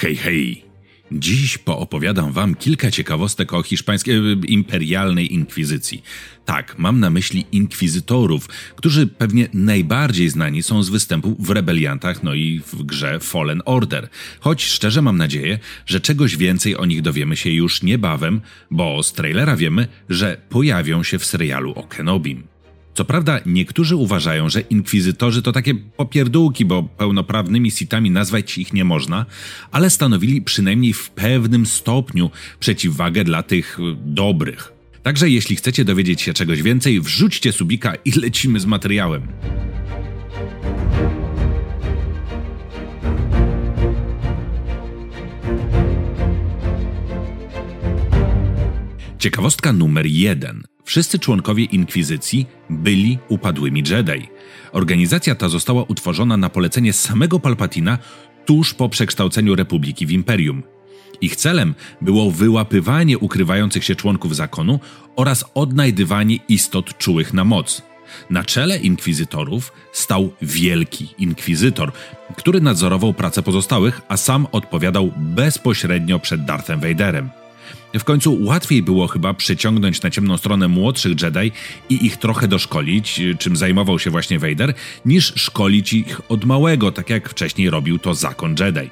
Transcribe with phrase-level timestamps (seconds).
[0.00, 0.64] Hej, hej!
[1.12, 6.02] Dziś poopowiadam wam kilka ciekawostek o hiszpańskiej e, imperialnej inkwizycji.
[6.44, 12.34] Tak, mam na myśli inkwizytorów, którzy pewnie najbardziej znani są z występu w rebeliantach, no
[12.34, 14.08] i w grze Fallen Order.
[14.40, 18.40] Choć szczerze mam nadzieję, że czegoś więcej o nich dowiemy się już niebawem,
[18.70, 22.57] bo z trailera wiemy, że pojawią się w serialu o Kenobim.
[22.98, 28.84] Co prawda, niektórzy uważają, że inkwizytorzy to takie popierdółki, bo pełnoprawnymi sitami nazwać ich nie
[28.84, 29.26] można,
[29.72, 32.30] ale stanowili przynajmniej w pewnym stopniu
[32.60, 34.72] przeciwwagę dla tych y, dobrych.
[35.02, 39.22] Także jeśli chcecie dowiedzieć się czegoś więcej, wrzućcie subika i lecimy z materiałem.
[49.18, 50.77] Ciekawostka numer jeden.
[50.88, 54.28] Wszyscy członkowie Inkwizycji byli upadłymi Jedi.
[54.72, 57.98] Organizacja ta została utworzona na polecenie samego Palpatina
[58.46, 60.62] tuż po przekształceniu Republiki w Imperium.
[61.20, 64.80] Ich celem było wyłapywanie ukrywających się członków zakonu
[65.16, 67.82] oraz odnajdywanie istot czułych na moc.
[68.30, 71.92] Na czele inkwizytorów stał wielki inkwizytor,
[72.36, 77.30] który nadzorował pracę pozostałych, a sam odpowiadał bezpośrednio przed Darthem Vaderem.
[77.94, 81.52] W końcu łatwiej było chyba przyciągnąć na ciemną stronę młodszych Jedi
[81.88, 87.10] i ich trochę doszkolić, czym zajmował się właśnie Vader, niż szkolić ich od małego, tak
[87.10, 88.90] jak wcześniej robił to zakon Jedi.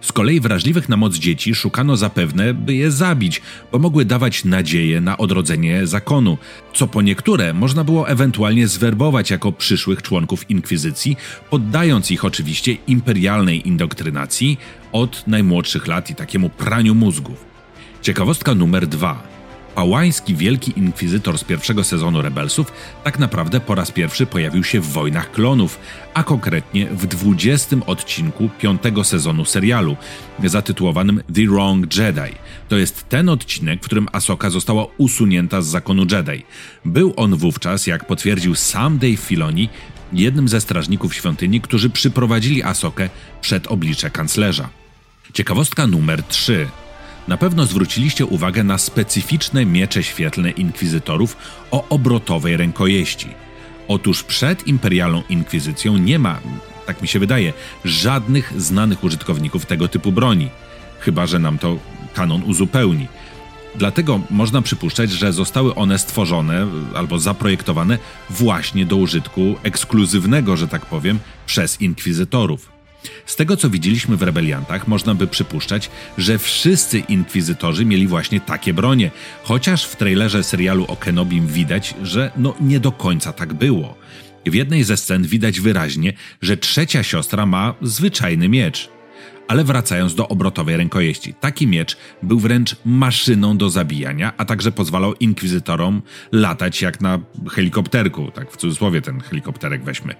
[0.00, 5.00] Z kolei wrażliwych na moc dzieci szukano zapewne, by je zabić, bo mogły dawać nadzieję
[5.00, 6.38] na odrodzenie zakonu,
[6.74, 11.16] co po niektóre można było ewentualnie zwerbować jako przyszłych członków inkwizycji,
[11.50, 14.58] poddając ich oczywiście imperialnej indoktrynacji
[14.92, 17.47] od najmłodszych lat i takiemu praniu mózgów.
[18.02, 19.22] Ciekawostka numer dwa.
[19.74, 22.72] Pałański Wielki Inkwizytor z pierwszego sezonu Rebelsów
[23.04, 25.78] tak naprawdę po raz pierwszy pojawił się w Wojnach Klonów,
[26.14, 29.96] a konkretnie w 20 odcinku piątego sezonu serialu,
[30.44, 32.34] zatytułowanym The Wrong Jedi.
[32.68, 36.44] To jest ten odcinek, w którym Asoka została usunięta z zakonu Jedi.
[36.84, 39.68] Był on wówczas, jak potwierdził sam Dave Filoni,
[40.12, 43.08] jednym ze strażników świątyni, którzy przyprowadzili Asokę
[43.40, 44.68] przed oblicze kanclerza.
[45.32, 46.68] Ciekawostka numer 3.
[47.28, 51.36] Na pewno zwróciliście uwagę na specyficzne miecze świetlne inkwizytorów
[51.70, 53.28] o obrotowej rękojeści.
[53.88, 56.40] Otóż przed imperialną inkwizycją nie ma,
[56.86, 57.52] tak mi się wydaje,
[57.84, 60.48] żadnych znanych użytkowników tego typu broni.
[61.00, 61.78] Chyba, że nam to
[62.14, 63.06] kanon uzupełni.
[63.74, 67.98] Dlatego można przypuszczać, że zostały one stworzone albo zaprojektowane
[68.30, 72.77] właśnie do użytku ekskluzywnego, że tak powiem, przez inkwizytorów.
[73.26, 78.74] Z tego co widzieliśmy w rebeliantach, można by przypuszczać, że wszyscy inkwizytorzy mieli właśnie takie
[78.74, 79.10] bronie,
[79.42, 83.94] chociaż w trailerze serialu o Kenobim widać, że no nie do końca tak było.
[84.46, 88.88] W jednej ze scen widać wyraźnie, że trzecia siostra ma zwyczajny miecz.
[89.48, 95.14] Ale wracając do obrotowej rękojeści, taki miecz był wręcz maszyną do zabijania, a także pozwalał
[95.14, 97.18] inkwizytorom latać jak na
[97.50, 100.14] helikopterku, tak w cudzysłowie ten helikopterek weźmy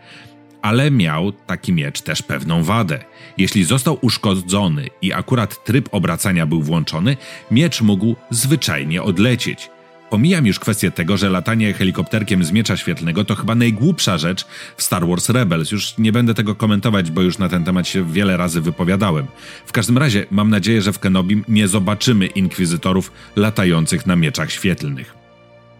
[0.69, 2.99] ale miał taki miecz też pewną wadę.
[3.39, 7.17] Jeśli został uszkodzony i akurat tryb obracania był włączony,
[7.51, 9.71] miecz mógł zwyczajnie odlecieć.
[10.11, 14.47] Pomijam już kwestię tego, że latanie helikopterkiem z miecza świetlnego to chyba najgłupsza rzecz
[14.77, 15.71] w Star Wars Rebels.
[15.71, 19.27] Już nie będę tego komentować, bo już na ten temat się wiele razy wypowiadałem.
[19.67, 25.15] W każdym razie mam nadzieję, że w Kenobim nie zobaczymy inkwizytorów latających na mieczach świetlnych.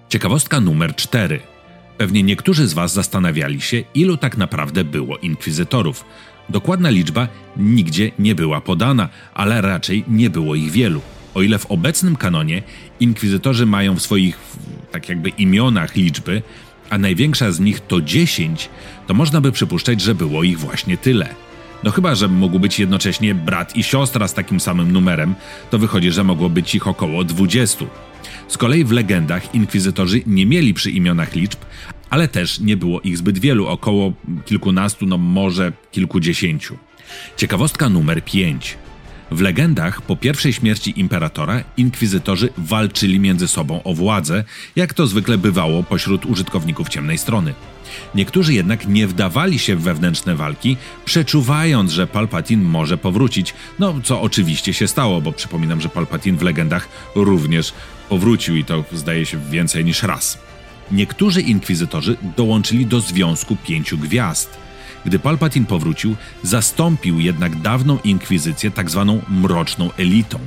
[0.09, 1.41] Ciekawostka numer 4.
[1.99, 6.05] Pewnie niektórzy z Was zastanawiali się, ilu tak naprawdę było inkwizytorów.
[6.49, 11.01] Dokładna liczba nigdzie nie była podana, ale raczej nie było ich wielu.
[11.35, 12.63] O ile w obecnym kanonie
[13.01, 14.39] inkwizytorzy mają w swoich,
[14.93, 16.43] tak jakby, imionach liczby,
[16.91, 18.69] a największa z nich to 10,
[19.07, 21.35] to można by przypuszczać, że było ich właśnie tyle.
[21.85, 25.35] No chyba, że mógł być jednocześnie brat i siostra z takim samym numerem,
[25.71, 27.85] to wychodzi, że mogło być ich około 20.
[28.49, 31.59] Z kolei w legendach inkwizytorzy nie mieli przy imionach liczb,
[32.11, 34.13] ale też nie było ich zbyt wielu, około
[34.45, 36.79] kilkunastu, no może kilkudziesięciu.
[37.37, 38.79] Ciekawostka numer 5.
[39.31, 44.45] W legendach po pierwszej śmierci imperatora inkwizytorzy walczyli między sobą o władzę,
[44.77, 47.55] jak to zwykle bywało pośród użytkowników ciemnej strony.
[48.15, 54.21] Niektórzy jednak nie wdawali się w wewnętrzne walki, przeczuwając, że Palpatine może powrócić, no co
[54.21, 57.73] oczywiście się stało, bo przypominam, że Palpatine w legendach również
[58.09, 60.39] powrócił i to zdaje się więcej niż raz.
[60.93, 64.68] Niektórzy inkwizytorzy dołączyli do Związku Pięciu Gwiazd.
[65.05, 69.21] Gdy Palpatine powrócił, zastąpił jednak dawną inkwizycję tzw.
[69.21, 70.39] Tak mroczną elitą.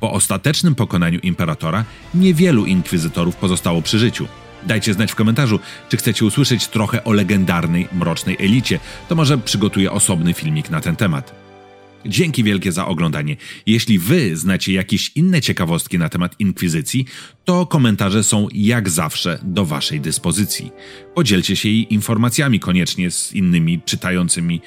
[0.00, 1.84] Po ostatecznym pokonaniu imperatora
[2.14, 4.28] niewielu inkwizytorów pozostało przy życiu.
[4.66, 8.78] Dajcie znać w komentarzu, czy chcecie usłyszeć trochę o legendarnej mrocznej elicie.
[9.08, 11.45] To może przygotuję osobny filmik na ten temat.
[12.08, 13.36] Dzięki wielkie za oglądanie.
[13.66, 17.06] Jeśli wy znacie jakieś inne ciekawostki na temat inkwizycji,
[17.44, 20.70] to komentarze są jak zawsze do waszej dyspozycji.
[21.14, 24.60] Podzielcie się jej informacjami koniecznie z innymi czytającymi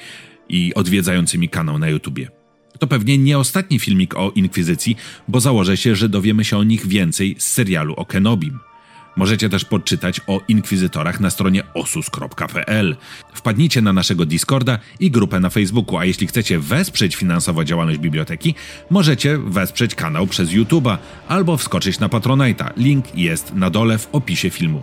[0.48, 2.30] i odwiedzającymi kanał na YouTubie.
[2.78, 4.96] To pewnie nie ostatni filmik o inkwizycji,
[5.28, 8.69] bo założę się, że dowiemy się o nich więcej z serialu o Kenobim.
[9.16, 12.96] Możecie też podczytać o inkwizytorach na stronie osus.pl.
[13.34, 18.54] Wpadnijcie na naszego Discorda i grupę na Facebooku, a jeśli chcecie wesprzeć finansowo działalność biblioteki,
[18.90, 20.96] możecie wesprzeć kanał przez YouTube'a
[21.28, 22.70] albo wskoczyć na Patronite'a.
[22.76, 24.82] Link jest na dole w opisie filmu.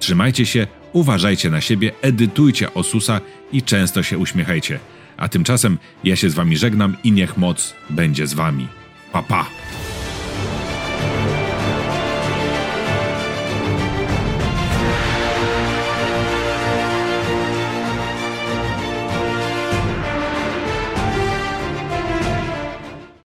[0.00, 3.20] Trzymajcie się, uważajcie na siebie, edytujcie Osusa
[3.52, 4.80] i często się uśmiechajcie.
[5.16, 8.68] A tymczasem ja się z wami żegnam i niech moc będzie z wami.
[9.12, 9.46] Pa pa!